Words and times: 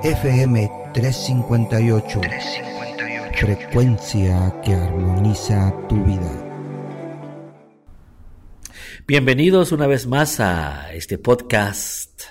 FM 0.00 0.70
358. 0.94 2.20
Frecuencia 3.34 4.60
que 4.64 4.74
armoniza 4.74 5.72
tu 5.88 6.02
vida. 6.04 6.50
Bienvenidos 9.06 9.70
una 9.70 9.86
vez 9.86 10.06
más 10.06 10.40
a 10.40 10.92
este 10.92 11.18
podcast 11.18 12.22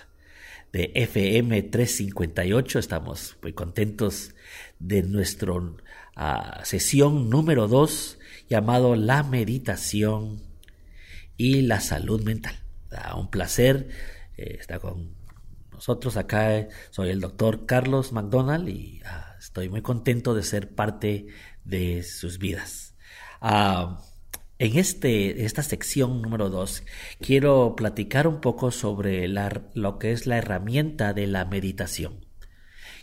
de 0.74 0.92
FM 0.96 1.62
358. 1.64 2.80
Estamos 2.80 3.38
muy 3.42 3.54
contentos 3.54 4.36
de 4.80 5.04
nuestra 5.04 5.54
ah, 6.16 6.62
sesión 6.64 7.30
número 7.30 7.68
2 7.68 8.20
llamado 8.50 8.96
La 8.96 9.24
meditación 9.24 10.42
y 11.38 11.62
la 11.62 11.80
salud 11.80 12.22
mental. 12.24 12.56
un 13.16 13.30
placer 13.30 13.88
eh, 14.36 14.58
estar 14.60 14.82
con 14.82 15.21
nosotros 15.82 16.16
acá 16.16 16.68
soy 16.92 17.10
el 17.10 17.22
doctor 17.22 17.66
Carlos 17.66 18.12
McDonald 18.12 18.70
y 18.70 19.02
ah, 19.04 19.36
estoy 19.40 19.68
muy 19.68 19.82
contento 19.82 20.36
de 20.36 20.44
ser 20.44 20.76
parte 20.76 21.26
de 21.66 22.04
sus 22.04 22.38
vidas. 22.38 22.94
Ah, 23.42 24.00
en 24.60 24.78
este, 24.78 25.44
esta 25.44 25.64
sección 25.64 26.22
número 26.22 26.52
2 26.52 26.84
quiero 27.20 27.76
platicar 27.76 28.28
un 28.28 28.42
poco 28.42 28.70
sobre 28.70 29.28
lo 29.28 29.98
que 29.98 30.12
es 30.12 30.28
la 30.28 30.38
herramienta 30.38 31.14
de 31.14 31.26
la 31.26 31.46
meditación. 31.46 32.28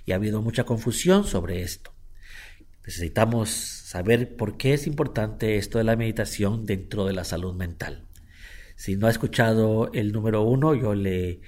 Y 0.06 0.12
ha 0.12 0.14
habido 0.14 0.40
mucha 0.40 0.62
confusión 0.62 1.24
sobre 1.24 1.62
esto. 1.62 1.92
Necesitamos 2.86 3.50
saber 3.50 4.36
por 4.36 4.56
qué 4.56 4.74
es 4.74 4.86
importante 4.86 5.56
esto 5.56 5.78
de 5.78 5.84
la 5.84 5.96
meditación 5.96 6.64
dentro 6.64 7.06
de 7.06 7.12
la 7.12 7.24
salud 7.24 7.56
mental. 7.56 8.06
Si 8.76 8.94
no 8.94 9.08
ha 9.08 9.10
escuchado 9.10 9.90
el 9.92 10.12
número 10.12 10.42
uno, 10.42 10.76
yo 10.76 10.94
le 10.94 11.40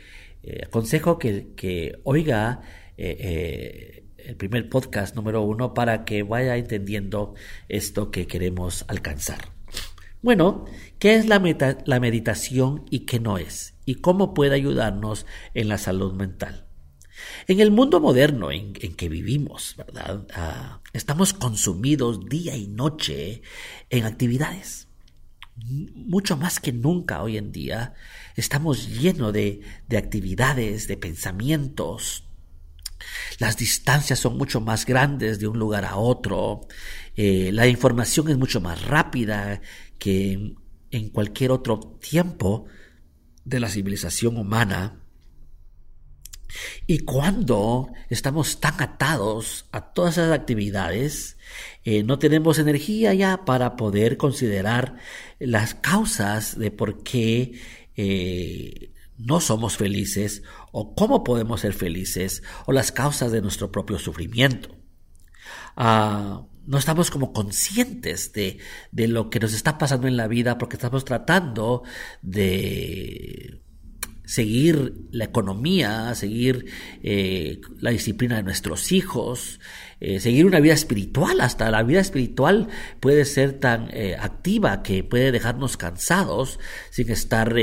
eh, 0.42 0.60
aconsejo 0.66 1.18
que, 1.18 2.00
oiga 2.04 2.62
eh, 2.96 3.16
eh, 3.20 4.04
el 4.18 4.36
primer 4.36 4.68
podcast 4.68 5.16
número 5.16 5.42
uno 5.42 5.74
para 5.74 6.04
que 6.04 6.22
vaya 6.22 6.56
entendiendo 6.56 7.34
esto 7.68 8.10
que 8.10 8.26
queremos 8.26 8.84
alcanzar. 8.88 9.52
Bueno, 10.22 10.66
¿qué 10.98 11.14
es 11.14 11.26
la, 11.26 11.40
la 11.86 12.00
meditación 12.00 12.84
y 12.90 13.00
qué 13.00 13.20
no 13.20 13.38
es? 13.38 13.74
¿Y 13.86 13.96
cómo 13.96 14.34
puede 14.34 14.54
ayudarnos 14.54 15.24
en 15.54 15.68
la 15.68 15.78
salud 15.78 16.12
mental? 16.12 16.66
En 17.46 17.60
el 17.60 17.70
mundo 17.70 18.00
moderno 18.00 18.50
en, 18.50 18.72
que 18.72 19.08
vivimos, 19.08 19.74
¿verdad? 19.76 20.26
Ah, 20.34 20.80
estamos 20.92 21.32
consumidos 21.32 22.26
día 22.28 22.56
y 22.56 22.66
noche 22.66 23.42
en 23.88 24.04
actividades 24.04 24.89
mucho 25.66 26.36
más 26.36 26.60
que 26.60 26.72
nunca 26.72 27.22
hoy 27.22 27.36
en 27.36 27.52
día, 27.52 27.94
estamos 28.36 28.88
llenos 28.88 29.32
de, 29.32 29.62
actividades, 29.96 30.88
de 30.88 30.96
pensamientos. 30.96 32.24
Las 33.38 33.56
distancias 33.56 34.18
son 34.18 34.36
mucho 34.36 34.60
más 34.60 34.84
grandes 34.84 35.38
de 35.38 35.48
un 35.48 35.58
lugar 35.58 35.84
a 35.84 35.96
otro. 35.96 36.68
Eh, 37.16 37.50
la 37.52 37.66
información 37.66 38.28
es 38.28 38.36
mucho 38.36 38.60
más 38.60 38.84
rápida 38.84 39.60
que 39.98 40.54
en 40.90 41.08
cualquier 41.10 41.50
otro 41.50 41.78
tiempo 41.78 42.66
de 43.44 43.60
la 43.60 43.68
civilización 43.68 44.36
humana. 44.36 44.99
Y 46.86 47.00
cuando 47.00 47.90
estamos 48.08 48.60
tan 48.60 48.80
atados 48.82 49.66
a 49.72 49.92
todas 49.92 50.18
esas 50.18 50.32
actividades, 50.32 51.36
eh, 51.84 52.02
no 52.02 52.18
tenemos 52.18 52.58
energía 52.58 53.14
ya 53.14 53.44
para 53.44 53.76
poder 53.76 54.16
considerar 54.16 54.96
las 55.38 55.74
causas 55.74 56.58
de 56.58 56.70
por 56.70 57.02
qué 57.02 57.60
eh, 57.96 58.92
no 59.16 59.40
somos 59.40 59.76
felices 59.76 60.42
o 60.72 60.94
cómo 60.94 61.24
podemos 61.24 61.60
ser 61.60 61.72
felices 61.72 62.42
o 62.66 62.72
las 62.72 62.92
causas 62.92 63.32
de 63.32 63.42
nuestro 63.42 63.70
propio 63.70 63.98
sufrimiento. 63.98 64.76
Ah, 65.76 66.46
no 66.66 66.78
estamos 66.78 67.10
como 67.10 67.32
conscientes 67.32 68.32
de, 68.32 68.58
de 68.92 69.08
lo 69.08 69.30
que 69.30 69.40
nos 69.40 69.52
está 69.52 69.78
pasando 69.78 70.06
en 70.06 70.16
la 70.16 70.28
vida 70.28 70.58
porque 70.58 70.76
estamos 70.76 71.04
tratando 71.04 71.82
de 72.22 73.60
seguir 74.30 75.08
la 75.10 75.24
economía, 75.24 76.14
seguir 76.14 76.66
eh, 77.02 77.60
la 77.80 77.90
disciplina 77.90 78.36
de 78.36 78.44
nuestros 78.44 78.92
hijos, 78.92 79.58
eh, 79.98 80.20
seguir 80.20 80.46
una 80.46 80.60
vida 80.60 80.72
espiritual. 80.72 81.40
Hasta 81.40 81.68
la 81.72 81.82
vida 81.82 81.98
espiritual 81.98 82.68
puede 83.00 83.24
ser 83.24 83.58
tan 83.58 83.88
eh, 83.92 84.14
activa 84.16 84.84
que 84.84 85.02
puede 85.02 85.32
dejarnos 85.32 85.76
cansados 85.76 86.60
sin 86.90 87.10
estar 87.10 87.56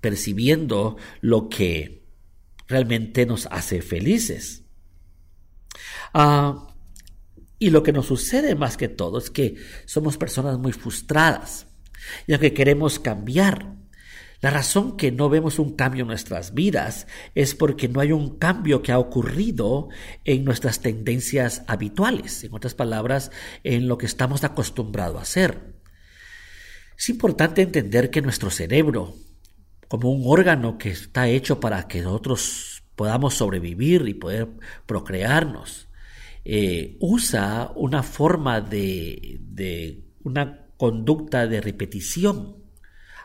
percibiendo 0.00 0.96
lo 1.20 1.50
que 1.50 2.02
realmente 2.66 3.26
nos 3.26 3.44
hace 3.50 3.82
felices. 3.82 4.64
Ah, 6.14 6.74
y 7.58 7.68
lo 7.68 7.82
que 7.82 7.92
nos 7.92 8.06
sucede 8.06 8.54
más 8.54 8.78
que 8.78 8.88
todo 8.88 9.18
es 9.18 9.28
que 9.28 9.56
somos 9.84 10.16
personas 10.16 10.58
muy 10.58 10.72
frustradas, 10.72 11.66
ya 12.26 12.38
que 12.38 12.54
queremos 12.54 12.98
cambiar, 12.98 13.76
la 14.40 14.50
razón 14.50 14.96
que 14.96 15.10
no 15.10 15.28
vemos 15.28 15.58
un 15.58 15.74
cambio 15.74 16.02
en 16.02 16.08
nuestras 16.08 16.54
vidas 16.54 17.08
es 17.34 17.56
porque 17.56 17.88
no 17.88 18.00
hay 18.00 18.12
un 18.12 18.38
cambio 18.38 18.82
que 18.82 18.92
ha 18.92 18.98
ocurrido 18.98 19.88
en 20.24 20.44
nuestras 20.44 20.80
tendencias 20.80 21.64
habituales, 21.66 22.44
en 22.44 22.54
otras 22.54 22.74
palabras, 22.74 23.32
en 23.64 23.88
lo 23.88 23.98
que 23.98 24.06
estamos 24.06 24.44
acostumbrados 24.44 25.18
a 25.18 25.22
hacer. 25.22 25.74
Es 26.96 27.08
importante 27.08 27.62
entender 27.62 28.10
que 28.10 28.22
nuestro 28.22 28.50
cerebro, 28.50 29.14
como 29.88 30.10
un 30.10 30.22
órgano 30.24 30.78
que 30.78 30.90
está 30.90 31.28
hecho 31.28 31.58
para 31.58 31.88
que 31.88 32.02
nosotros 32.02 32.84
podamos 32.94 33.34
sobrevivir 33.34 34.06
y 34.06 34.14
poder 34.14 34.48
procrearnos, 34.86 35.88
eh, 36.44 36.96
usa 37.00 37.72
una 37.74 38.04
forma 38.04 38.60
de, 38.60 39.38
de 39.40 40.04
una 40.22 40.68
conducta 40.76 41.48
de 41.48 41.60
repetición 41.60 42.67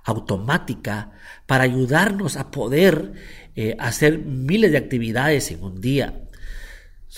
automática 0.03 1.11
para 1.45 1.63
ayudarnos 1.63 2.37
a 2.37 2.51
poder 2.51 3.13
eh, 3.55 3.75
hacer 3.79 4.19
miles 4.19 4.71
de 4.71 4.77
actividades 4.77 5.51
en 5.51 5.63
un 5.63 5.81
día. 5.81 6.23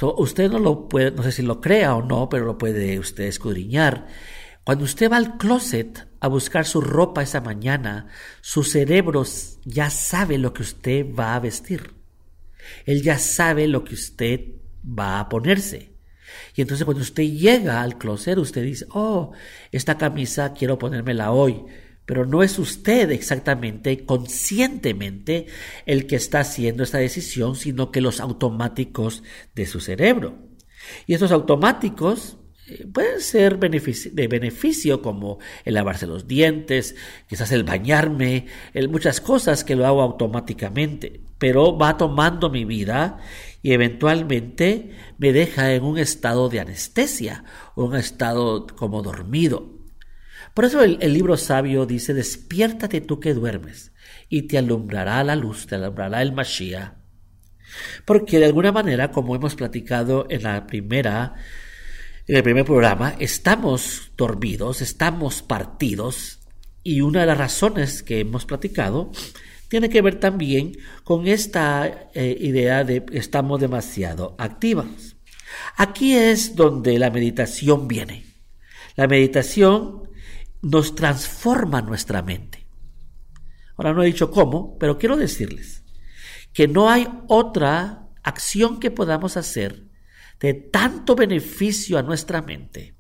usted 0.02 0.52
no 0.52 0.60
lo 0.60 0.88
puede, 0.88 1.12
no 1.12 1.24
sé 1.24 1.32
si 1.32 1.42
lo 1.42 1.62
crea 1.62 1.96
o 1.96 2.04
no, 2.04 2.30
pero 2.30 2.46
lo 2.46 2.58
puede 2.58 3.00
usted 3.00 3.26
escudriñar. 3.26 4.08
Cuando 4.64 4.84
usted 4.84 5.12
va 5.12 5.18
al 5.18 5.38
closet 5.38 6.08
a 6.20 6.28
buscar 6.28 6.66
su 6.66 6.82
ropa 6.82 7.22
esa 7.22 7.40
mañana, 7.40 8.08
su 8.42 8.64
cerebro 8.64 9.24
ya 9.64 9.90
sabe 9.90 10.38
lo 10.38 10.54
que 10.54 10.64
usted 10.64 11.06
va 11.14 11.36
a 11.36 11.40
vestir. 11.40 11.94
Él 12.86 13.04
ya 13.04 13.20
sabe 13.20 13.68
lo 13.68 13.84
que 13.84 13.94
usted 13.94 14.42
va 14.84 15.20
a 15.20 15.30
ponerse. 15.30 15.94
Y 16.56 16.62
entonces 16.62 16.84
cuando 16.84 17.04
usted 17.04 17.24
llega 17.24 17.82
al 17.82 17.98
closet, 17.98 18.38
usted 18.38 18.64
dice, 18.64 18.86
oh, 18.90 19.34
esta 19.72 19.98
camisa 19.98 20.54
quiero 20.54 20.80
ponérmela 20.80 21.32
hoy 21.32 21.64
pero 22.06 22.26
no 22.26 22.44
es 22.44 22.60
usted 22.60 23.12
exactamente 23.12 24.06
conscientemente 24.06 25.48
el 25.86 26.08
que 26.08 26.16
está 26.16 26.42
haciendo 26.42 26.84
esta 26.84 27.00
decisión, 27.00 27.56
sino 27.56 27.92
que 27.92 28.02
los 28.02 28.20
automáticos 28.20 29.24
de 29.56 29.66
su 29.66 29.80
cerebro. 29.80 30.38
Y 31.08 31.14
estos 31.14 31.32
automáticos 31.32 32.38
eh, 32.68 32.88
pueden 32.92 33.22
ser 33.22 33.60
de 33.60 34.28
beneficio 34.28 35.02
como 35.02 35.40
el 35.66 35.76
lavarse 35.76 36.08
los 36.08 36.28
dientes, 36.28 36.96
quizás 37.28 37.52
el 37.52 37.64
bañarme, 37.64 38.48
muchas 38.90 39.22
cosas 39.22 39.64
que 39.64 39.76
lo 39.76 39.86
hago 39.86 40.02
automáticamente, 40.02 41.22
pero 41.38 41.78
va 41.78 41.98
tomando 41.98 42.50
mi 42.50 42.66
vida 42.66 43.18
y 43.62 43.74
eventualmente 43.74 44.92
me 45.18 45.34
deja 45.34 45.74
en 45.74 45.84
un 45.84 45.98
estado 45.98 46.50
de 46.50 46.60
anestesia, 46.60 47.44
un 47.76 47.96
estado 47.96 48.68
como 48.68 49.02
dormido. 49.02 49.75
Por 50.56 50.64
eso 50.64 50.82
el, 50.82 51.14
libro 51.14 51.36
sabio 51.36 51.86
dice, 51.86 52.14
despiértate 52.14 53.02
tú 53.02 53.20
que 53.20 53.34
duermes, 53.34 53.92
y 54.30 54.44
te 54.44 54.58
alumbrará 54.58 55.22
la 55.26 55.36
luz, 55.36 55.68
te 55.68 55.76
alumbrará 55.76 56.22
el 56.22 56.32
Mashiach. 56.32 56.94
Porque 58.06 58.40
de 58.40 58.46
alguna 58.46 58.72
manera, 58.72 59.12
como 59.12 59.36
hemos 59.36 59.54
platicado 59.56 60.28
en 60.30 60.44
la 60.44 60.66
primera, 60.66 61.36
en 62.26 62.38
el 62.38 62.44
primer 62.44 62.64
programa, 62.64 63.18
estamos 63.20 64.14
dormidos, 64.16 64.82
estamos 64.82 65.42
partidos, 65.42 66.40
y 66.84 67.02
una 67.02 67.20
de 67.20 67.26
las 67.26 67.38
razones 67.38 68.02
que 68.02 68.22
hemos 68.22 68.46
platicado 68.46 69.12
tiene 69.68 69.90
que 69.90 70.02
ver 70.02 70.22
también 70.22 70.78
con 71.04 71.28
esta 71.28 72.08
eh, 72.14 72.38
idea 72.40 72.86
de 72.86 73.06
estamos 73.12 73.60
demasiado 73.60 74.38
activos. 74.38 75.18
Aquí 75.76 76.14
es 76.14 76.56
donde 76.56 76.98
la 76.98 77.10
meditación 77.10 77.90
viene. 77.90 78.24
La 78.96 79.08
meditación 79.08 80.05
nos 80.66 80.96
transforma 80.96 81.82
nuestra 81.82 82.22
mente. 82.22 82.66
Ahora 83.78 83.94
no 83.94 84.04
he 84.04 84.08
dicho 84.08 84.32
cómo, 84.32 84.78
pero 84.80 84.98
quiero 84.98 85.16
decirles 85.16 85.84
que 86.54 86.68
no 86.68 86.90
hay 86.90 87.08
otra 87.28 88.08
acción 88.24 88.80
que 88.80 88.90
podamos 88.92 89.38
hacer 89.38 89.84
de 90.40 90.54
tanto 90.54 91.16
beneficio 91.16 91.98
a 91.98 92.04
nuestra 92.04 92.42
mente 92.42 92.96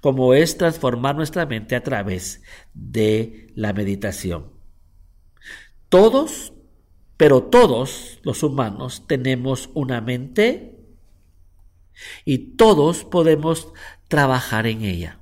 como 0.00 0.34
es 0.34 0.56
transformar 0.58 1.16
nuestra 1.16 1.46
mente 1.46 1.76
a 1.76 1.82
través 1.82 2.42
de 2.74 3.52
la 3.54 3.72
meditación. 3.72 4.52
Todos 5.88 6.52
pero 7.16 7.44
todos 7.44 8.18
los 8.24 8.42
humanos 8.42 9.04
tenemos 9.06 9.70
una 9.72 10.02
mente 10.02 10.76
y 12.26 12.56
todos 12.56 13.04
podemos 13.04 13.72
trabajar 14.08 14.66
en 14.66 14.82
ella. 14.82 15.20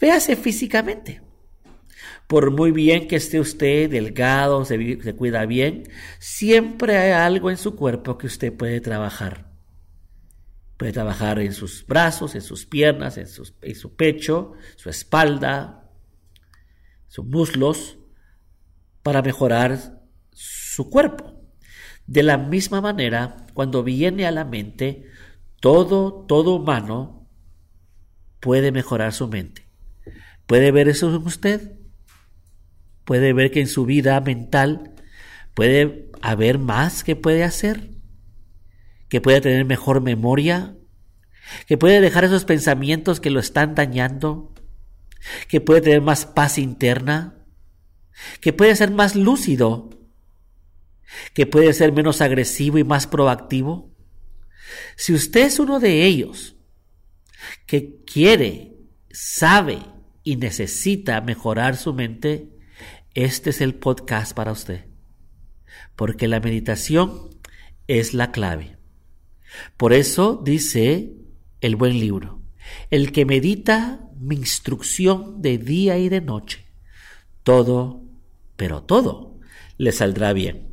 Véase 0.00 0.36
físicamente. 0.36 1.22
Por 2.26 2.50
muy 2.50 2.72
bien 2.72 3.08
que 3.08 3.16
esté 3.16 3.40
usted 3.40 3.90
delgado, 3.90 4.64
se, 4.64 5.02
se, 5.02 5.16
cuida 5.16 5.46
bien, 5.46 5.84
siempre 6.18 6.98
hay 6.98 7.12
algo 7.12 7.50
en 7.50 7.56
su 7.56 7.74
cuerpo 7.74 8.18
que 8.18 8.26
usted 8.26 8.52
puede 8.52 8.80
trabajar. 8.80 9.50
Puede 10.76 10.92
trabajar 10.92 11.38
en 11.40 11.54
sus 11.54 11.86
brazos, 11.86 12.34
en 12.34 12.42
sus 12.42 12.66
piernas, 12.66 13.16
en, 13.16 13.26
en 13.62 13.74
su 13.74 13.96
pecho, 13.96 14.52
su 14.76 14.90
espalda, 14.90 15.90
sus 17.08 17.24
muslos, 17.24 17.98
para 19.02 19.22
mejorar 19.22 20.02
su 20.32 20.90
cuerpo. 20.90 21.34
De 22.06 22.22
la 22.22 22.38
misma 22.38 22.80
manera, 22.80 23.46
cuando 23.54 23.82
viene 23.82 24.26
a 24.26 24.30
la 24.30 24.44
mente, 24.44 25.06
todo, 25.60 26.26
todo 26.26 26.54
humano 26.54 27.26
puede 28.40 28.70
mejorar 28.70 29.12
su 29.12 29.28
mente. 29.28 29.67
¿Puede 30.48 30.72
ver 30.72 30.88
eso 30.88 31.14
en 31.14 31.26
usted? 31.26 31.72
¿Puede 33.04 33.34
ver 33.34 33.50
que 33.50 33.60
en 33.60 33.68
su 33.68 33.84
vida 33.84 34.18
mental 34.22 34.94
puede 35.52 36.10
haber 36.22 36.58
más 36.58 37.04
que 37.04 37.16
puede 37.16 37.44
hacer? 37.44 37.90
¿Que 39.10 39.20
puede 39.20 39.42
tener 39.42 39.66
mejor 39.66 40.00
memoria? 40.00 40.74
¿Que 41.66 41.76
puede 41.76 42.00
dejar 42.00 42.24
esos 42.24 42.46
pensamientos 42.46 43.20
que 43.20 43.28
lo 43.28 43.40
están 43.40 43.74
dañando? 43.74 44.54
¿Que 45.48 45.60
puede 45.60 45.82
tener 45.82 46.00
más 46.00 46.24
paz 46.24 46.56
interna? 46.56 47.44
¿Que 48.40 48.54
puede 48.54 48.74
ser 48.74 48.90
más 48.90 49.16
lúcido? 49.16 49.90
¿Que 51.34 51.44
puede 51.44 51.74
ser 51.74 51.92
menos 51.92 52.22
agresivo 52.22 52.78
y 52.78 52.84
más 52.84 53.06
proactivo? 53.06 53.94
Si 54.96 55.12
usted 55.12 55.42
es 55.42 55.58
uno 55.58 55.78
de 55.78 56.06
ellos 56.06 56.56
que 57.66 58.02
quiere, 58.06 58.78
sabe 59.10 59.97
y 60.28 60.36
necesita 60.36 61.22
mejorar 61.22 61.78
su 61.78 61.94
mente, 61.94 62.50
este 63.14 63.48
es 63.48 63.62
el 63.62 63.74
podcast 63.74 64.34
para 64.34 64.52
usted. 64.52 64.84
Porque 65.96 66.28
la 66.28 66.38
meditación 66.38 67.30
es 67.86 68.12
la 68.12 68.30
clave. 68.30 68.76
Por 69.78 69.94
eso 69.94 70.38
dice 70.44 71.14
el 71.62 71.76
buen 71.76 71.98
libro, 71.98 72.42
el 72.90 73.10
que 73.10 73.24
medita 73.24 74.10
mi 74.18 74.36
instrucción 74.36 75.40
de 75.40 75.56
día 75.56 75.96
y 75.96 76.10
de 76.10 76.20
noche, 76.20 76.66
todo, 77.42 78.04
pero 78.58 78.82
todo, 78.82 79.40
le 79.78 79.92
saldrá 79.92 80.34
bien. 80.34 80.68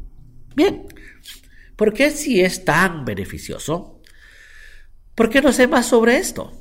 Bien, 0.54 0.86
¿por 1.78 1.94
qué 1.94 2.12
si 2.12 2.42
es 2.42 2.66
tan 2.66 3.06
beneficioso? 3.06 4.02
¿Por 5.16 5.30
qué 5.30 5.42
no 5.42 5.54
sé 5.54 5.70
más 5.70 5.86
sobre 5.86 6.18
esto? 6.18 6.60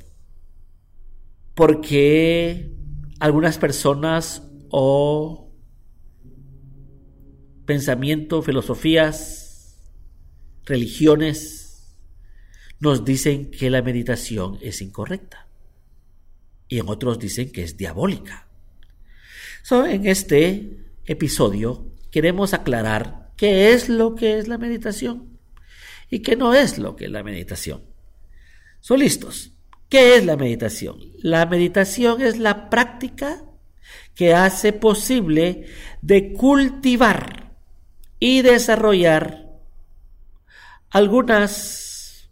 Porque 1.55 2.74
algunas 3.19 3.57
personas 3.57 4.43
o 4.69 5.51
pensamiento, 7.65 8.41
filosofías, 8.41 9.79
religiones 10.65 11.95
nos 12.79 13.05
dicen 13.05 13.51
que 13.51 13.69
la 13.69 13.81
meditación 13.81 14.57
es 14.61 14.81
incorrecta 14.81 15.47
y 16.67 16.79
en 16.79 16.89
otros 16.89 17.19
dicen 17.19 17.51
que 17.51 17.63
es 17.63 17.77
diabólica. 17.77 18.47
en 19.71 20.05
este 20.05 20.77
episodio 21.05 21.91
queremos 22.11 22.53
aclarar 22.53 23.31
qué 23.37 23.73
es 23.73 23.89
lo 23.89 24.15
que 24.15 24.37
es 24.37 24.47
la 24.47 24.57
meditación 24.57 25.39
y 26.09 26.19
qué 26.19 26.35
no 26.35 26.53
es 26.53 26.77
lo 26.77 26.95
que 26.95 27.05
es 27.05 27.11
la 27.11 27.23
meditación. 27.23 27.83
¿Son 28.79 28.99
listos? 28.99 29.54
¿Qué 29.89 30.17
es 30.17 30.25
la 30.25 30.35
meditación? 30.35 30.97
La 31.17 31.45
meditación 31.45 32.21
es 32.21 32.37
la 32.37 32.69
práctica 32.69 33.43
que 34.15 34.33
hace 34.33 34.73
posible 34.73 35.67
de 36.01 36.33
cultivar 36.33 37.55
y 38.19 38.41
desarrollar 38.41 39.45
algunas 40.89 42.29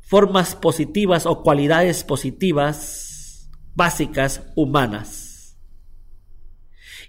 formas 0.00 0.56
positivas 0.56 1.24
o 1.24 1.42
cualidades 1.42 2.02
positivas 2.02 3.48
básicas 3.74 4.42
humanas. 4.56 5.56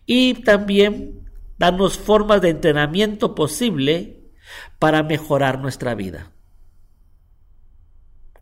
Y 0.06 0.36
también 0.36 1.30
darnos 1.58 1.98
formas 1.98 2.42
de 2.42 2.50
entrenamiento 2.50 3.34
posible 3.34 4.32
para 4.78 5.04
mejorar 5.04 5.60
nuestra 5.60 5.96
vida. 5.96 6.32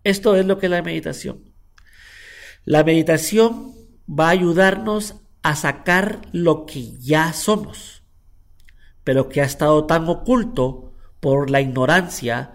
Esto 0.09 0.35
es 0.35 0.43
lo 0.47 0.57
que 0.57 0.65
es 0.65 0.71
la 0.71 0.81
meditación. 0.81 1.53
La 2.65 2.83
meditación 2.83 3.75
va 4.09 4.29
a 4.29 4.31
ayudarnos 4.31 5.17
a 5.43 5.55
sacar 5.55 6.21
lo 6.31 6.65
que 6.65 6.97
ya 6.97 7.31
somos, 7.31 8.01
pero 9.03 9.29
que 9.29 9.41
ha 9.41 9.45
estado 9.45 9.85
tan 9.85 10.09
oculto 10.09 10.93
por 11.19 11.51
la 11.51 11.61
ignorancia, 11.61 12.53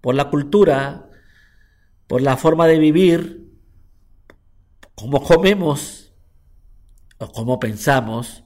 por 0.00 0.14
la 0.14 0.30
cultura, 0.30 1.10
por 2.06 2.22
la 2.22 2.38
forma 2.38 2.66
de 2.68 2.78
vivir, 2.78 3.52
cómo 4.94 5.22
comemos 5.22 6.14
o 7.18 7.30
cómo 7.32 7.60
pensamos, 7.60 8.44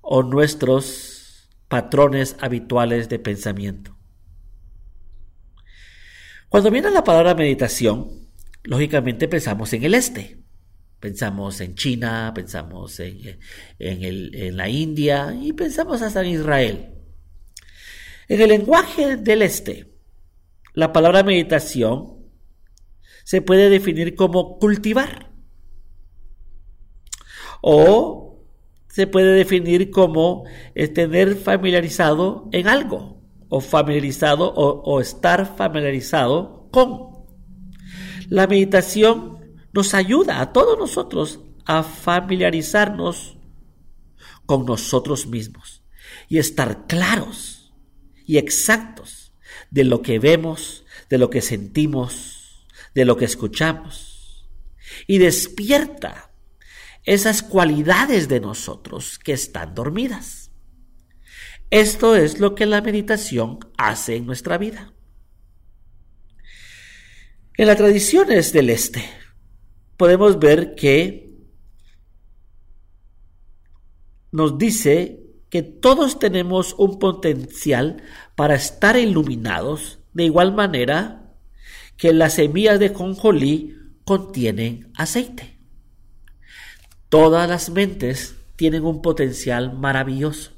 o 0.00 0.24
nuestros 0.24 1.48
patrones 1.68 2.36
habituales 2.40 3.08
de 3.08 3.20
pensamiento. 3.20 3.93
Cuando 6.54 6.70
viene 6.70 6.88
la 6.92 7.02
palabra 7.02 7.34
meditación, 7.34 8.28
lógicamente 8.62 9.26
pensamos 9.26 9.72
en 9.72 9.82
el 9.82 9.92
este. 9.92 10.38
Pensamos 11.00 11.60
en 11.60 11.74
China, 11.74 12.30
pensamos 12.32 13.00
en, 13.00 13.40
en, 13.80 14.56
la 14.56 14.68
India 14.68 15.36
y 15.42 15.52
pensamos 15.52 16.00
hasta 16.00 16.20
en 16.20 16.28
Israel. 16.28 16.94
En 18.28 18.40
el 18.40 18.50
lenguaje 18.50 19.16
del 19.16 19.42
este, 19.42 19.96
la 20.74 20.92
palabra 20.92 21.24
meditación 21.24 22.24
se 23.24 23.42
puede 23.42 23.68
definir 23.68 24.14
como 24.14 24.60
cultivar 24.60 25.32
o 27.62 28.46
se 28.86 29.08
puede 29.08 29.32
definir 29.32 29.90
como 29.90 30.44
tener 30.94 31.34
familiarizado 31.34 32.48
en 32.52 32.68
algo 32.68 33.13
o 33.54 33.60
familiarizado 33.60 34.52
o, 34.52 35.00
estar 35.00 35.56
familiarizado 35.56 36.68
con. 36.72 37.24
La 38.28 38.48
meditación 38.48 39.38
nos 39.72 39.94
ayuda 39.94 40.40
a 40.40 40.52
todos 40.52 40.76
nosotros 40.76 41.38
a 41.64 41.84
familiarizarnos 41.84 43.38
con 44.44 44.66
nosotros 44.66 45.28
mismos 45.28 45.84
y 46.28 46.38
estar 46.38 46.88
claros 46.88 47.72
y 48.26 48.38
exactos 48.38 49.32
de 49.70 49.84
lo 49.84 50.02
que 50.02 50.18
vemos, 50.18 50.84
de 51.08 51.18
lo 51.18 51.30
que 51.30 51.40
sentimos, 51.40 52.66
de 52.92 53.04
lo 53.04 53.16
que 53.16 53.26
escuchamos. 53.26 54.48
Y 55.06 55.18
despierta 55.18 56.32
esas 57.04 57.44
cualidades 57.44 58.26
de 58.26 58.40
nosotros 58.40 59.20
que 59.20 59.32
están 59.32 59.76
dormidas. 59.76 60.43
Esto 61.74 62.14
es 62.14 62.38
lo 62.38 62.54
que 62.54 62.66
la 62.66 62.80
meditación 62.82 63.58
hace 63.76 64.14
en 64.14 64.26
nuestra 64.26 64.58
vida. 64.58 64.92
En 67.56 67.66
las 67.66 67.76
tradiciones 67.76 68.52
del 68.52 68.70
Este 68.70 69.02
podemos 69.96 70.38
ver 70.38 70.76
que 70.76 71.34
nos 74.30 74.56
dice 74.56 75.18
que 75.50 75.62
todos 75.62 76.20
tenemos 76.20 76.76
un 76.78 77.00
potencial 77.00 78.04
para 78.36 78.54
estar 78.54 78.96
iluminados 78.96 79.98
de 80.12 80.26
igual 80.26 80.54
manera 80.54 81.34
que 81.96 82.12
las 82.12 82.34
semillas 82.34 82.78
de 82.78 82.92
conjolí 82.92 83.76
contienen 84.04 84.92
aceite. 84.94 85.58
Todas 87.08 87.48
las 87.48 87.68
mentes 87.70 88.36
tienen 88.54 88.84
un 88.84 89.02
potencial 89.02 89.76
maravilloso. 89.76 90.54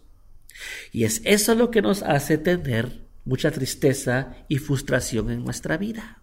Y 0.93 1.05
es 1.05 1.21
eso 1.25 1.55
lo 1.55 1.71
que 1.71 1.83
nos 1.83 2.03
hace 2.03 2.39
tener 2.39 3.07
mucha 3.25 3.51
tristeza 3.51 4.37
y 4.49 4.59
frustración 4.59 5.31
en 5.31 5.45
nuestra 5.45 5.77
vida. 5.77 6.23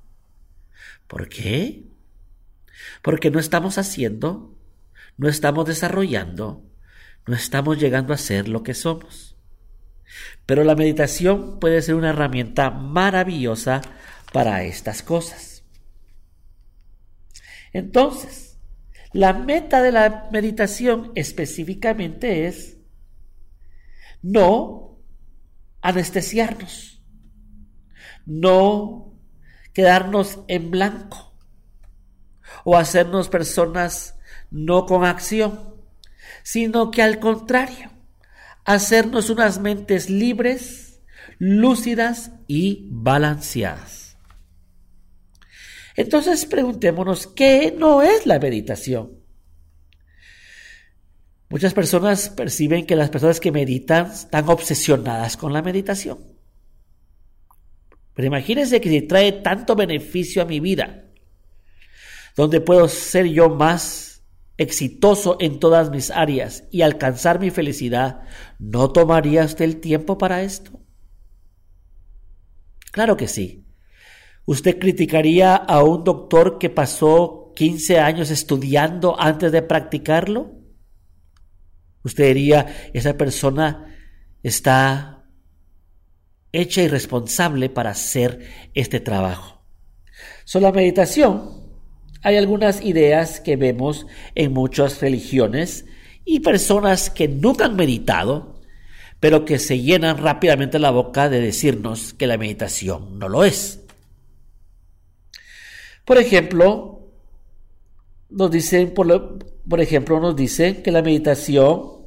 ¿Por 1.07 1.29
qué? 1.29 1.83
Porque 3.01 3.29
no 3.29 3.39
estamos 3.39 3.77
haciendo, 3.77 4.57
no 5.17 5.27
estamos 5.27 5.65
desarrollando, 5.65 6.65
no 7.27 7.35
estamos 7.35 7.79
llegando 7.79 8.13
a 8.13 8.17
ser 8.17 8.47
lo 8.47 8.63
que 8.63 8.73
somos. 8.73 9.35
Pero 10.45 10.63
la 10.63 10.75
meditación 10.75 11.59
puede 11.59 11.81
ser 11.81 11.95
una 11.95 12.09
herramienta 12.09 12.69
maravillosa 12.69 13.81
para 14.31 14.63
estas 14.63 15.03
cosas. 15.03 15.63
Entonces, 17.73 18.53
La 19.13 19.33
meta 19.33 19.83
de 19.83 19.91
la 19.91 20.27
meditación 20.31 21.11
específicamente 21.13 22.47
es 22.47 22.72
no 24.23 24.97
anestesiarnos, 25.81 27.03
no 28.25 29.13
quedarnos 29.73 30.39
en 30.47 30.71
blanco 30.71 31.35
o 32.63 32.77
hacernos 32.77 33.29
personas 33.29 34.15
no 34.49 34.85
con 34.85 35.03
acción, 35.03 35.75
sino 36.43 36.89
que 36.89 37.01
al 37.01 37.19
contrario, 37.19 37.91
hacernos 38.65 39.29
unas 39.29 39.59
mentes 39.59 40.09
libres, 40.09 41.01
lúcidas 41.37 42.31
y 42.47 42.87
balanceadas. 42.89 44.17
Entonces 45.95 46.45
preguntémonos, 46.45 47.27
¿qué 47.27 47.75
no 47.77 48.01
es 48.01 48.25
la 48.25 48.39
meditación? 48.39 49.22
Muchas 51.53 51.75
personas 51.75 52.29
perciben 52.29 52.87
que 52.87 52.95
las 52.95 53.11
personas 53.11 53.39
que 53.39 53.51
meditan 53.51 54.07
están 54.07 54.49
obsesionadas 54.49 55.37
con 55.37 55.53
la 55.53 55.61
meditación. 55.61 56.17
Pero 58.15 58.25
imagínense 58.25 58.81
que 58.81 58.89
si 58.89 59.03
trae 59.03 59.31
tanto 59.31 59.75
beneficio 59.75 60.41
a 60.41 60.45
mi 60.45 60.59
vida, 60.59 61.11
donde 62.35 62.59
puedo 62.59 62.87
ser 62.87 63.27
yo 63.27 63.49
más 63.49 64.23
exitoso 64.57 65.37
en 65.39 65.59
todas 65.59 65.91
mis 65.91 66.09
áreas 66.09 66.63
y 66.71 66.81
alcanzar 66.81 67.39
mi 67.39 67.51
felicidad, 67.51 68.21
¿no 68.57 68.91
tomaría 68.91 69.45
usted 69.45 69.65
el 69.65 69.79
tiempo 69.79 70.17
para 70.17 70.41
esto? 70.41 70.79
Claro 72.91 73.15
que 73.15 73.27
sí. 73.27 73.63
¿Usted 74.45 74.79
criticaría 74.79 75.55
a 75.55 75.83
un 75.83 76.03
doctor 76.03 76.57
que 76.57 76.71
pasó 76.71 77.53
15 77.55 77.99
años 77.99 78.31
estudiando 78.31 79.21
antes 79.21 79.51
de 79.51 79.61
practicarlo? 79.61 80.62
Usted 82.03 82.27
diría, 82.27 82.89
esa 82.93 83.17
persona 83.17 83.95
está 84.43 85.23
hecha 86.51 86.83
y 86.83 86.87
responsable 86.87 87.69
para 87.69 87.91
hacer 87.91 88.47
este 88.73 88.99
trabajo. 88.99 89.61
Sobre 90.45 90.63
la 90.63 90.71
meditación, 90.71 91.63
hay 92.21 92.37
algunas 92.37 92.81
ideas 92.81 93.39
que 93.39 93.55
vemos 93.55 94.05
en 94.35 94.53
muchas 94.53 95.01
religiones 95.01 95.85
y 96.25 96.39
personas 96.39 97.09
que 97.09 97.27
nunca 97.27 97.65
han 97.65 97.75
meditado, 97.75 98.61
pero 99.19 99.45
que 99.45 99.59
se 99.59 99.79
llenan 99.79 100.17
rápidamente 100.17 100.79
la 100.79 100.91
boca 100.91 101.29
de 101.29 101.41
decirnos 101.41 102.13
que 102.13 102.27
la 102.27 102.37
meditación 102.37 103.19
no 103.19 103.29
lo 103.29 103.43
es. 103.43 103.79
Por 106.05 106.17
ejemplo, 106.17 106.92
nos 108.33 108.51
dicen, 108.51 108.93
por, 108.93 109.39
por 109.67 109.81
ejemplo, 109.81 110.19
nos 110.19 110.35
dicen 110.35 110.83
que 110.83 110.91
la 110.91 111.01
meditación 111.01 112.03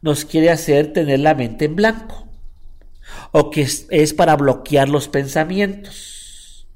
nos 0.00 0.24
quiere 0.24 0.50
hacer 0.50 0.92
tener 0.92 1.20
la 1.20 1.34
mente 1.34 1.64
en 1.64 1.76
blanco 1.76 2.28
o 3.32 3.50
que 3.50 3.62
es, 3.62 4.14
para 4.14 4.36
bloquear 4.36 4.88
los 4.88 5.08
pensamientos. 5.08 6.68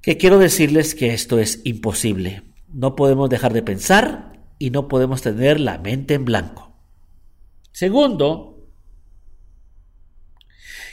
Que 0.00 0.16
quiero 0.16 0.38
decirles 0.38 0.94
que 0.94 1.12
esto 1.12 1.38
es 1.38 1.60
imposible. 1.64 2.42
No 2.68 2.96
podemos 2.96 3.28
dejar 3.28 3.52
de 3.52 3.62
pensar 3.62 4.40
y 4.58 4.70
no 4.70 4.88
podemos 4.88 5.22
tener 5.22 5.60
la 5.60 5.78
mente 5.78 6.14
en 6.14 6.24
blanco. 6.24 6.76
Segundo, 7.72 8.66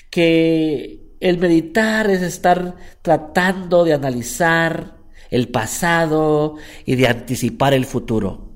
que 0.10 1.05
el 1.20 1.38
meditar 1.38 2.10
es 2.10 2.22
estar 2.22 2.76
tratando 3.02 3.84
de 3.84 3.94
analizar 3.94 4.98
el 5.30 5.50
pasado 5.50 6.56
y 6.86 6.96
de 6.96 7.08
anticipar 7.08 7.74
el 7.74 7.86
futuro. 7.86 8.52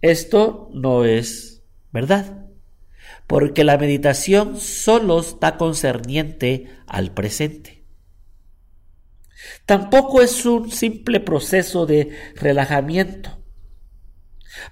Esto 0.00 0.70
no 0.72 1.04
es 1.04 1.62
verdad, 1.92 2.46
porque 3.26 3.64
la 3.64 3.78
meditación 3.78 4.58
solo 4.60 5.20
está 5.20 5.56
concerniente 5.56 6.68
al 6.86 7.12
presente. 7.12 7.84
Tampoco 9.66 10.22
es 10.22 10.46
un 10.46 10.70
simple 10.70 11.20
proceso 11.20 11.86
de 11.86 12.10
relajamiento 12.36 13.38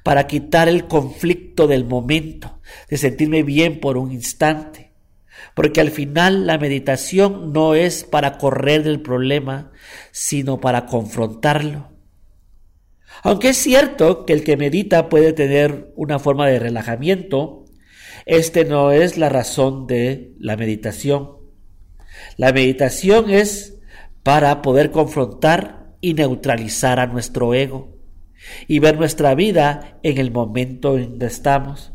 para 0.02 0.26
quitar 0.26 0.68
el 0.68 0.86
conflicto 0.86 1.66
del 1.66 1.84
momento, 1.84 2.60
de 2.88 2.96
sentirme 2.96 3.42
bien 3.42 3.80
por 3.80 3.96
un 3.96 4.12
instante, 4.12 4.85
porque 5.56 5.80
al 5.80 5.90
final 5.90 6.46
la 6.46 6.58
meditación 6.58 7.52
no 7.52 7.74
es 7.74 8.04
para 8.04 8.38
correr 8.38 8.84
del 8.84 9.02
problema, 9.02 9.72
sino 10.12 10.60
para 10.60 10.86
confrontarlo 10.86 11.96
aunque 13.22 13.50
es 13.50 13.56
cierto 13.56 14.24
que 14.24 14.32
el 14.32 14.44
que 14.44 14.56
medita 14.56 15.08
puede 15.08 15.32
tener 15.32 15.92
una 15.96 16.18
forma 16.18 16.46
de 16.46 16.58
relajamiento, 16.58 17.64
este 18.24 18.64
no 18.64 18.92
es 18.92 19.18
la 19.18 19.28
razón 19.28 19.86
de 19.86 20.34
la 20.38 20.56
meditación. 20.56 21.36
La 22.36 22.52
meditación 22.52 23.30
es 23.30 23.78
para 24.22 24.62
poder 24.62 24.90
confrontar 24.90 25.94
y 26.00 26.14
neutralizar 26.14 27.00
a 27.00 27.06
nuestro 27.06 27.54
ego 27.54 27.96
y 28.68 28.78
ver 28.78 28.96
nuestra 28.96 29.34
vida 29.34 29.98
en 30.02 30.18
el 30.18 30.30
momento 30.30 30.98
en 30.98 31.18
que 31.18 31.26
estamos. 31.26 31.92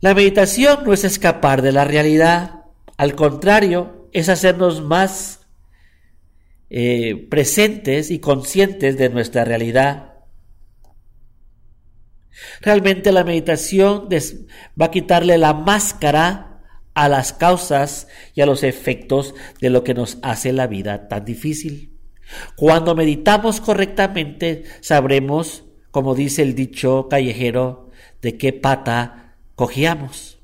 La 0.00 0.14
meditación 0.14 0.84
no 0.84 0.92
es 0.92 1.04
escapar 1.04 1.62
de 1.62 1.72
la 1.72 1.84
realidad, 1.84 2.64
al 2.96 3.14
contrario, 3.14 4.08
es 4.12 4.28
hacernos 4.28 4.82
más 4.82 5.46
eh, 6.70 7.26
presentes 7.30 8.10
y 8.10 8.18
conscientes 8.18 8.98
de 8.98 9.08
nuestra 9.08 9.44
realidad. 9.44 10.14
Realmente 12.60 13.12
la 13.12 13.24
meditación 13.24 14.08
va 14.80 14.86
a 14.86 14.90
quitarle 14.90 15.38
la 15.38 15.54
máscara 15.54 16.62
a 16.94 17.08
las 17.08 17.32
causas 17.32 18.08
y 18.34 18.40
a 18.40 18.46
los 18.46 18.62
efectos 18.62 19.34
de 19.60 19.70
lo 19.70 19.84
que 19.84 19.94
nos 19.94 20.18
hace 20.22 20.52
la 20.52 20.66
vida 20.66 21.08
tan 21.08 21.24
difícil. 21.24 21.98
Cuando 22.56 22.94
meditamos 22.94 23.60
correctamente, 23.60 24.64
sabremos, 24.80 25.64
como 25.90 26.14
dice 26.14 26.42
el 26.42 26.54
dicho 26.54 27.08
callejero, 27.08 27.90
de 28.22 28.36
qué 28.36 28.52
pata 28.52 29.25
cogíamos. 29.56 30.38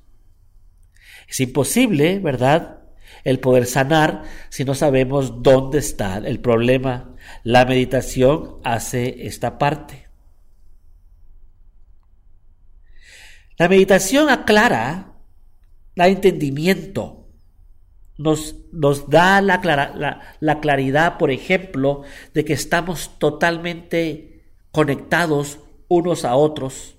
Es 1.29 1.39
imposible, 1.41 2.19
¿verdad? 2.19 2.83
el 3.25 3.39
poder 3.39 3.67
sanar 3.67 4.25
si 4.49 4.65
no 4.65 4.75
sabemos 4.75 5.43
dónde 5.43 5.79
está 5.79 6.19
el 6.19 6.41
problema. 6.41 7.15
La 7.45 7.65
meditación 7.65 8.57
hace 8.65 9.27
esta 9.27 9.59
parte. 9.59 10.09
La 13.59 13.69
meditación 13.69 14.29
aclara, 14.29 15.13
da 15.95 16.09
entendimiento, 16.09 17.29
nos, 18.19 18.57
nos 18.73 19.09
da 19.09 19.41
la, 19.41 19.61
la 20.41 20.61
claridad, 20.61 21.19
por 21.19 21.31
ejemplo, 21.31 22.03
de 22.35 22.45
que 22.45 22.55
estamos 22.55 23.19
totalmente 23.19 24.43
conectados 24.73 25.61
unos 25.89 26.25
a 26.25 26.35
otros 26.35 26.97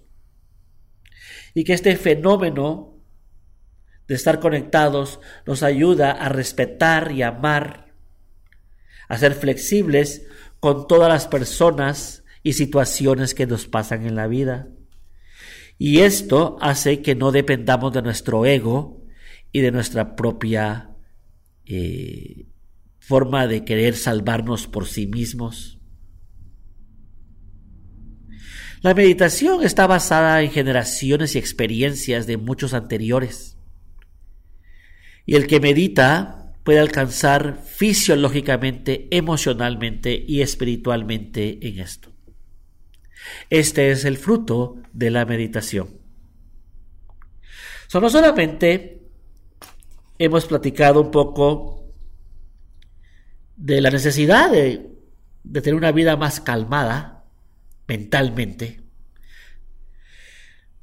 y 1.54 1.64
que 1.64 1.74
este 1.74 1.96
fenómeno 1.96 2.98
de 4.08 4.16
estar 4.16 4.40
conectados 4.40 5.20
nos 5.46 5.64
ayuda 5.64 6.12
a 6.12 6.30
respetar 6.30 7.12
y 7.12 7.22
amar, 7.22 7.94
a 9.08 9.18
ser 9.18 9.34
flexibles 9.34 10.26
con 10.60 10.88
todas 10.88 11.10
las 11.10 11.28
personas 11.28 12.24
y 12.42 12.54
situaciones 12.54 13.34
que 13.34 13.48
nos 13.48 13.68
pasan 13.68 14.06
en 14.06 14.16
la 14.16 14.28
vida. 14.28 14.68
Y 15.78 16.00
esto 16.00 16.58
hace 16.62 17.02
que 17.02 17.16
no 17.16 17.32
dependamos 17.32 17.94
de 17.94 18.02
nuestro 18.02 18.46
ego 18.46 19.02
y 19.52 19.62
de 19.62 19.72
nuestra 19.72 20.16
propia 20.16 20.92
eh, 21.66 22.48
forma 23.00 23.48
de 23.48 23.66
querer 23.66 23.96
salvarnos 23.96 24.68
por 24.68 24.88
sí 24.88 25.08
mismos. 25.08 25.80
La 28.84 28.94
meditación 28.94 29.64
está 29.64 29.88
basada 29.88 30.42
en 30.42 30.52
generaciones 30.52 31.36
y 31.36 31.40
experiencias 31.40 32.28
de 32.28 32.36
muchos 32.36 32.74
anteriores. 32.74 33.58
Y 35.26 35.36
el 35.36 35.48
que 35.48 35.62
medita 35.62 36.54
puede 36.66 36.80
alcanzar 36.80 37.62
fisiológicamente, 37.64 39.08
emocionalmente 39.10 40.26
y 40.28 40.42
espiritualmente 40.42 41.66
en 41.66 41.80
esto. 41.80 42.12
Este 43.50 43.90
es 43.92 44.04
el 44.04 44.18
fruto 44.18 44.76
de 44.92 45.12
la 45.12 45.26
meditación. 45.26 46.02
no 47.94 48.10
solamente 48.10 49.02
hemos 50.20 50.46
platicado 50.46 51.00
un 51.00 51.10
poco 51.10 51.86
de 53.56 53.80
la 53.80 53.92
necesidad 53.92 54.52
de, 54.52 54.90
de 55.46 55.62
tener 55.62 55.76
una 55.76 55.94
vida 55.94 56.18
más 56.18 56.42
calmada 56.42 57.23
mentalmente. 57.88 58.82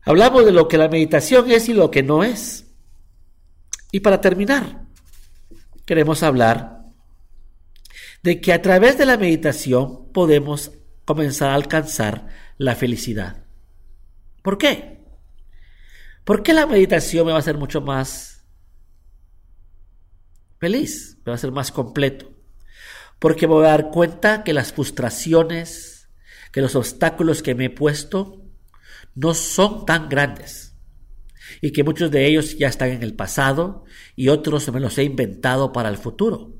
Hablamos 0.02 0.44
de 0.44 0.52
lo 0.52 0.68
que 0.68 0.78
la 0.78 0.88
meditación 0.88 1.50
es 1.50 1.68
y 1.68 1.74
lo 1.74 1.90
que 1.90 2.02
no 2.02 2.24
es. 2.24 2.66
Y 3.92 4.00
para 4.00 4.20
terminar, 4.20 4.86
queremos 5.84 6.22
hablar 6.22 6.80
de 8.22 8.40
que 8.40 8.52
a 8.52 8.62
través 8.62 8.98
de 8.98 9.06
la 9.06 9.16
meditación 9.16 10.12
podemos 10.12 10.72
comenzar 11.04 11.50
a 11.50 11.54
alcanzar 11.54 12.28
la 12.58 12.76
felicidad. 12.76 13.44
¿Por 14.42 14.58
qué? 14.58 15.00
¿Por 16.24 16.42
qué 16.42 16.52
la 16.52 16.66
meditación 16.66 17.26
me 17.26 17.32
va 17.32 17.38
a 17.38 17.40
hacer 17.40 17.56
mucho 17.56 17.80
más 17.80 18.44
feliz? 20.58 21.18
Me 21.24 21.30
va 21.30 21.34
a 21.34 21.38
ser 21.38 21.52
más 21.52 21.72
completo. 21.72 22.30
Porque 23.18 23.46
me 23.46 23.54
voy 23.54 23.66
a 23.66 23.70
dar 23.70 23.90
cuenta 23.90 24.44
que 24.44 24.52
las 24.52 24.72
frustraciones, 24.72 25.99
que 26.52 26.60
los 26.60 26.74
obstáculos 26.74 27.42
que 27.42 27.54
me 27.54 27.66
he 27.66 27.70
puesto 27.70 28.44
no 29.14 29.34
son 29.34 29.86
tan 29.86 30.08
grandes 30.08 30.76
y 31.60 31.72
que 31.72 31.84
muchos 31.84 32.10
de 32.10 32.26
ellos 32.26 32.56
ya 32.58 32.68
están 32.68 32.90
en 32.90 33.02
el 33.02 33.14
pasado 33.14 33.84
y 34.16 34.28
otros 34.28 34.72
me 34.72 34.80
los 34.80 34.98
he 34.98 35.04
inventado 35.04 35.72
para 35.72 35.88
el 35.88 35.96
futuro. 35.96 36.54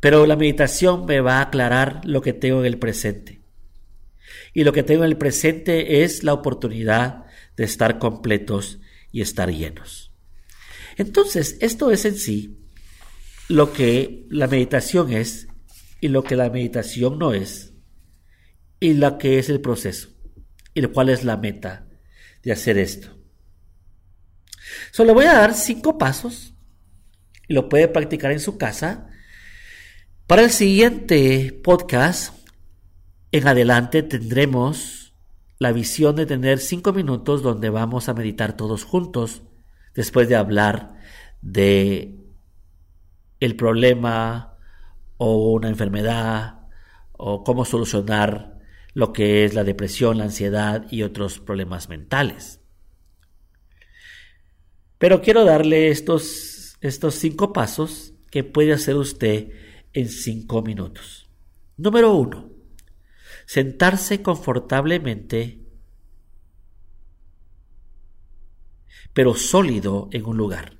Pero 0.00 0.26
la 0.26 0.36
meditación 0.36 1.06
me 1.06 1.20
va 1.20 1.38
a 1.38 1.42
aclarar 1.42 2.02
lo 2.04 2.20
que 2.20 2.32
tengo 2.32 2.60
en 2.60 2.66
el 2.66 2.78
presente. 2.78 3.40
Y 4.52 4.64
lo 4.64 4.72
que 4.72 4.82
tengo 4.82 5.04
en 5.04 5.10
el 5.10 5.18
presente 5.18 6.02
es 6.02 6.22
la 6.22 6.32
oportunidad 6.32 7.24
de 7.56 7.64
estar 7.64 7.98
completos 7.98 8.78
y 9.12 9.22
estar 9.22 9.50
llenos. 9.50 10.12
Entonces, 10.96 11.58
esto 11.60 11.90
es 11.90 12.04
en 12.04 12.16
sí 12.16 12.58
lo 13.48 13.72
que 13.72 14.26
la 14.28 14.46
meditación 14.46 15.12
es 15.12 15.48
y 16.00 16.08
lo 16.08 16.24
que 16.24 16.36
la 16.36 16.50
meditación 16.50 17.18
no 17.18 17.32
es 17.32 17.75
y 18.80 18.94
lo 18.94 19.18
que 19.18 19.38
es 19.38 19.48
el 19.48 19.60
proceso 19.60 20.10
y 20.74 20.80
lo 20.80 20.92
cual 20.92 21.08
es 21.08 21.24
la 21.24 21.36
meta 21.36 21.86
de 22.42 22.52
hacer 22.52 22.78
esto. 22.78 23.16
Solo 24.92 25.14
voy 25.14 25.26
a 25.26 25.34
dar 25.34 25.54
cinco 25.54 25.98
pasos 25.98 26.54
y 27.48 27.54
lo 27.54 27.68
puede 27.68 27.88
practicar 27.88 28.32
en 28.32 28.40
su 28.40 28.58
casa. 28.58 29.08
Para 30.26 30.42
el 30.42 30.50
siguiente 30.50 31.58
podcast, 31.64 32.34
en 33.32 33.48
adelante 33.48 34.02
tendremos 34.02 35.14
la 35.58 35.72
visión 35.72 36.16
de 36.16 36.26
tener 36.26 36.58
cinco 36.58 36.92
minutos 36.92 37.42
donde 37.42 37.70
vamos 37.70 38.08
a 38.08 38.14
meditar 38.14 38.56
todos 38.56 38.84
juntos 38.84 39.42
después 39.94 40.28
de 40.28 40.36
hablar 40.36 40.94
de 41.40 42.18
el 43.40 43.56
problema 43.56 44.58
o 45.16 45.52
una 45.52 45.68
enfermedad 45.68 46.60
o 47.12 47.44
cómo 47.44 47.64
solucionar 47.64 48.55
lo 48.96 49.12
que 49.12 49.44
es 49.44 49.52
la 49.52 49.62
depresión, 49.62 50.16
la 50.16 50.24
ansiedad 50.24 50.86
y 50.90 51.02
otros 51.02 51.38
problemas 51.38 51.90
mentales. 51.90 52.62
Pero 54.96 55.20
quiero 55.20 55.44
darle 55.44 55.88
estos, 55.90 56.78
estos 56.80 57.14
cinco 57.16 57.52
pasos 57.52 58.14
que 58.30 58.42
puede 58.42 58.72
hacer 58.72 58.96
usted 58.96 59.50
en 59.92 60.08
cinco 60.08 60.62
minutos. 60.62 61.28
Número 61.76 62.14
uno, 62.14 62.48
sentarse 63.44 64.22
confortablemente, 64.22 65.60
pero 69.12 69.34
sólido 69.34 70.08
en 70.10 70.24
un 70.24 70.38
lugar. 70.38 70.74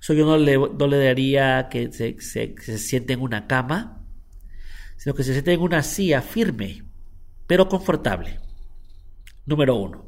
So, 0.00 0.12
yo 0.12 0.26
no 0.26 0.36
le, 0.36 0.58
no 0.58 0.86
le 0.86 1.02
daría 1.02 1.70
que 1.70 1.90
se, 1.92 2.18
se 2.20 2.78
siente 2.78 3.14
en 3.14 3.22
una 3.22 3.46
cama, 3.46 4.06
sino 4.98 5.14
que 5.14 5.24
se 5.24 5.32
siente 5.32 5.54
en 5.54 5.62
una 5.62 5.82
silla 5.82 6.20
firme, 6.20 6.89
pero 7.50 7.68
confortable. 7.68 8.38
Número 9.44 9.74
uno 9.74 10.06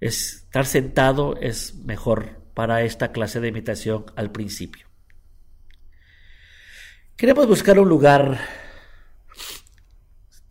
estar 0.00 0.66
sentado 0.66 1.36
es 1.36 1.76
mejor 1.76 2.42
para 2.54 2.82
esta 2.82 3.12
clase 3.12 3.38
de 3.38 3.52
meditación 3.52 4.06
al 4.16 4.32
principio. 4.32 4.88
Queremos 7.14 7.46
buscar 7.46 7.78
un 7.78 7.88
lugar 7.88 8.40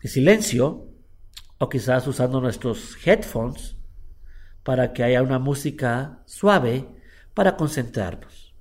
de 0.02 0.08
silencio 0.08 0.88
o 1.58 1.68
quizás 1.68 2.08
usando 2.08 2.40
nuestros 2.40 2.96
headphones 3.06 3.76
para 4.64 4.94
que 4.94 5.04
haya 5.04 5.22
una 5.22 5.38
música 5.38 6.24
suave 6.28 6.88
para 7.34 7.58
concentrarnos. 7.58 8.56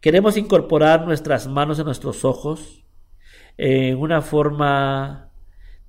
Queremos 0.00 0.38
incorporar 0.38 1.04
nuestras 1.04 1.48
manos 1.48 1.78
en 1.78 1.84
nuestros 1.84 2.24
ojos 2.24 2.86
en 3.58 3.98
una 3.98 4.22
forma 4.22 5.29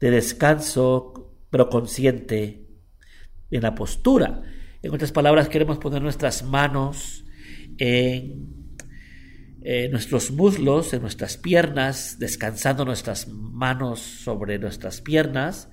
de 0.01 0.11
descanso 0.11 1.31
pero 1.49 1.69
consciente 1.69 2.65
en 3.51 3.61
la 3.61 3.75
postura. 3.75 4.41
En 4.81 4.93
otras 4.93 5.11
palabras, 5.11 5.49
queremos 5.49 5.77
poner 5.77 6.01
nuestras 6.01 6.43
manos 6.43 7.23
en, 7.77 8.61
nuestros 9.91 10.31
muslos, 10.31 10.93
en 10.93 11.01
nuestras 11.01 11.37
piernas, 11.37 12.17
descansando 12.17 12.83
nuestras 12.83 13.27
manos 13.27 13.99
sobre 13.99 14.57
nuestras 14.57 15.01
piernas. 15.01 15.69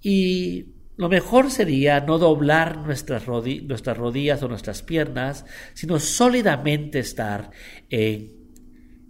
Y 0.00 0.66
lo 0.96 1.08
mejor 1.08 1.50
sería 1.50 2.00
no 2.00 2.18
doblar 2.18 2.78
nuestras, 2.78 3.26
nuestras 3.26 3.96
rodillas 3.96 4.42
o 4.42 4.48
nuestras 4.48 4.82
piernas, 4.82 5.46
sino 5.74 5.98
sólidamente 5.98 7.00
estar 7.00 7.50
en 7.88 8.34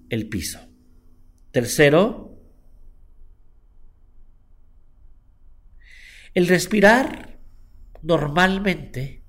el 0.09 0.29
piso. 0.29 0.61
Tercero, 1.51 2.28
el 6.35 6.49
respirar 6.49 7.38
normalmente, 8.03 9.23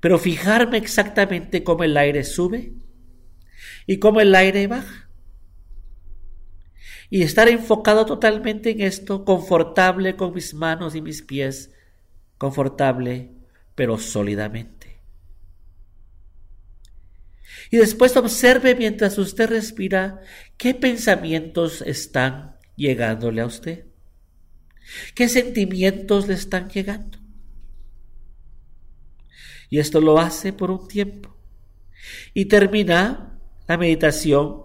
pero 0.00 0.18
fijarme 0.18 0.78
exactamente 0.78 1.64
cómo 1.64 1.84
el 1.84 1.96
aire 1.96 2.24
sube 2.24 2.72
y 3.86 3.98
cómo 3.98 4.20
el 4.20 4.34
aire 4.34 4.66
baja. 4.66 5.08
Y 7.10 7.22
estar 7.22 7.48
enfocado 7.48 8.04
totalmente 8.04 8.70
en 8.70 8.82
esto, 8.82 9.24
confortable 9.24 10.16
con 10.16 10.34
mis 10.34 10.52
manos 10.52 10.94
y 10.94 11.00
mis 11.00 11.22
pies, 11.22 11.72
confortable 12.36 13.32
pero 13.74 13.96
sólidamente. 13.96 14.98
Y 17.70 17.76
después 17.76 18.16
observe 18.16 18.74
mientras 18.74 19.18
usted 19.18 19.48
respira 19.48 20.20
qué 20.56 20.74
pensamientos 20.74 21.82
están 21.82 22.56
llegándole 22.76 23.40
a 23.40 23.46
usted. 23.46 23.87
¿Qué 25.14 25.28
sentimientos 25.28 26.28
le 26.28 26.34
están 26.34 26.68
llegando? 26.68 27.18
Y 29.70 29.78
esto 29.78 30.00
lo 30.00 30.18
hace 30.18 30.52
por 30.52 30.70
un 30.70 30.88
tiempo. 30.88 31.36
Y 32.34 32.46
termina 32.46 33.38
la 33.66 33.76
meditación 33.76 34.62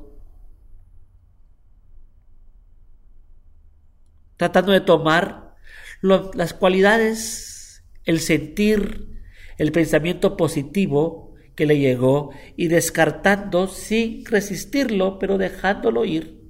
tratando 4.38 4.72
de 4.72 4.82
tomar 4.82 5.56
las 6.02 6.54
cualidades, 6.54 7.84
el 8.04 8.20
sentir, 8.20 9.22
el 9.58 9.72
pensamiento 9.72 10.36
positivo 10.36 11.34
que 11.56 11.66
le 11.66 11.80
llegó 11.80 12.32
y 12.58 12.68
descartando 12.68 13.68
sin 13.68 14.26
resistirlo, 14.26 15.20
pero 15.20 15.38
dejándolo 15.38 16.04
ir, 16.04 16.42